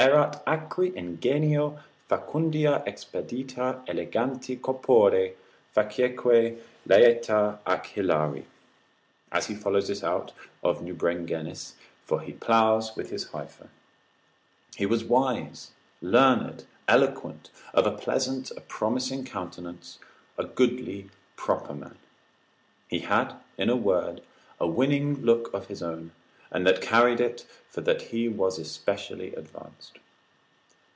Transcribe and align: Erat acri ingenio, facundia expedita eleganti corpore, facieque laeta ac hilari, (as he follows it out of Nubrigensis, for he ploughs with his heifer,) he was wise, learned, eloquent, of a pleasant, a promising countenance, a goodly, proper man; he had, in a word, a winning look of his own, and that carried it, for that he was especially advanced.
Erat 0.01 0.41
acri 0.47 0.97
ingenio, 0.97 1.77
facundia 2.09 2.83
expedita 2.87 3.85
eleganti 3.87 4.59
corpore, 4.59 5.35
facieque 5.75 6.57
laeta 6.89 7.59
ac 7.67 7.85
hilari, 8.01 8.43
(as 9.31 9.45
he 9.45 9.53
follows 9.53 9.91
it 9.91 10.03
out 10.03 10.33
of 10.63 10.79
Nubrigensis, 10.81 11.73
for 12.03 12.19
he 12.21 12.31
ploughs 12.33 12.95
with 12.95 13.11
his 13.11 13.27
heifer,) 13.29 13.69
he 14.75 14.87
was 14.87 15.03
wise, 15.03 15.69
learned, 16.01 16.65
eloquent, 16.87 17.51
of 17.71 17.85
a 17.85 17.91
pleasant, 17.91 18.49
a 18.57 18.61
promising 18.61 19.23
countenance, 19.23 19.99
a 20.35 20.45
goodly, 20.45 21.11
proper 21.35 21.75
man; 21.75 21.99
he 22.87 23.01
had, 23.01 23.35
in 23.55 23.69
a 23.69 23.75
word, 23.75 24.21
a 24.59 24.65
winning 24.65 25.21
look 25.21 25.53
of 25.53 25.67
his 25.67 25.83
own, 25.83 26.11
and 26.53 26.67
that 26.67 26.81
carried 26.81 27.21
it, 27.21 27.45
for 27.69 27.79
that 27.79 28.01
he 28.01 28.27
was 28.27 28.59
especially 28.59 29.33
advanced. 29.35 29.97